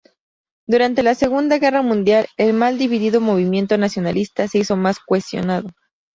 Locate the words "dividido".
2.79-3.21